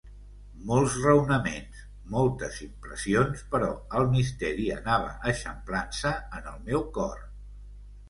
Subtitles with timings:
[0.69, 1.83] Molts raonaments,
[2.15, 3.69] moltes impressions, però
[4.01, 7.27] el misteri anava eixamplant-se en el meu cor.